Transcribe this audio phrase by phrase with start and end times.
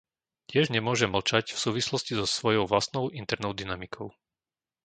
[0.49, 4.07] Tiež nemôže mlčať v súvislosti so svojou vlastnou internou dynamikou.